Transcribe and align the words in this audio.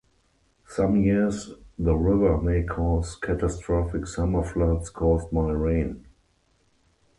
Some 0.65 1.03
years 1.03 1.51
the 1.77 1.93
river 1.93 2.41
may 2.41 2.63
cause 2.63 3.15
catastrophic 3.15 4.07
summer 4.07 4.43
floods 4.43 4.89
caused 4.89 5.29
by 5.29 5.51
rain. 5.51 6.07